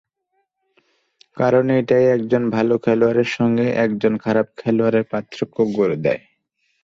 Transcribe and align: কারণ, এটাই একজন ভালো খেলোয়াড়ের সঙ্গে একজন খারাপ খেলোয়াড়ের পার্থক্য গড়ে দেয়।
কারণ, 1.37 1.65
এটাই 1.79 2.05
একজন 2.07 2.43
ভালো 2.49 2.75
খেলোয়াড়ের 2.77 3.29
সঙ্গে 3.31 3.65
একজন 3.77 4.13
খারাপ 4.17 4.47
খেলোয়াড়ের 4.57 5.05
পার্থক্য 5.11 5.57
গড়ে 5.77 5.97
দেয়। 6.05 6.21